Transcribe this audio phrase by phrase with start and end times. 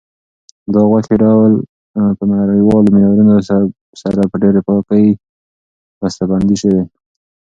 [0.73, 1.51] دا د غوښې ډول
[2.17, 3.35] په نړیوالو معیارونو
[4.01, 5.05] سره په ډېرې پاکۍ
[5.99, 6.83] بسته بندي شوی.